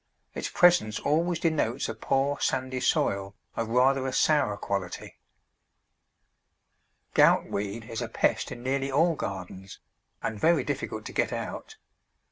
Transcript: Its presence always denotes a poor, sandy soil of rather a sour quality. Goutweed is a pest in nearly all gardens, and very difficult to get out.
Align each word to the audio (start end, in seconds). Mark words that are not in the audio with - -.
Its 0.33 0.49
presence 0.49 0.99
always 0.99 1.37
denotes 1.37 1.87
a 1.87 1.93
poor, 1.93 2.39
sandy 2.39 2.79
soil 2.79 3.35
of 3.55 3.69
rather 3.69 4.07
a 4.07 4.11
sour 4.11 4.57
quality. 4.57 5.19
Goutweed 7.13 7.87
is 7.87 8.01
a 8.01 8.07
pest 8.09 8.51
in 8.51 8.63
nearly 8.63 8.89
all 8.91 9.13
gardens, 9.13 9.77
and 10.23 10.39
very 10.39 10.63
difficult 10.63 11.05
to 11.05 11.13
get 11.13 11.31
out. 11.31 11.77